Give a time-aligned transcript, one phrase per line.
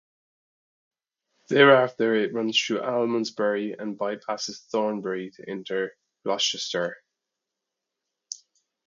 [1.49, 6.97] Thereafter it runs through Almondsbury and by-passes Thornbury to enter Gloucestershire.